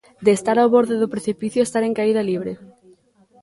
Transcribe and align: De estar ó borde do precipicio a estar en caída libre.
De 0.25 0.31
estar 0.37 0.57
ó 0.63 0.65
borde 0.75 0.95
do 1.01 1.11
precipicio 1.13 1.59
a 1.61 1.67
estar 1.67 1.83
en 1.85 1.95
caída 1.99 2.21
libre. 2.31 2.51